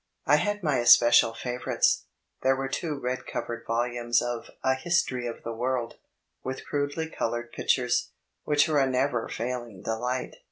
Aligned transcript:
I 0.25 0.37
had 0.37 0.63
my 0.63 0.77
especial 0.79 1.33
favourires. 1.35 2.05
There 2.41 2.55
were 2.55 2.67
two 2.69 2.95
red 2.99 3.27
covered 3.27 3.65
volumes 3.67 4.19
of 4.19 4.49
A 4.63 4.73
History 4.73 5.27
of 5.27 5.43
the 5.43 5.53
World, 5.53 5.97
with 6.43 6.65
crudely 6.65 7.07
coloured 7.07 7.53
picmres, 7.53 8.07
which 8.43 8.67
were 8.67 8.79
a 8.79 8.87
never 8.89 9.27
failing 9.29 9.83
delight. 9.83 10.37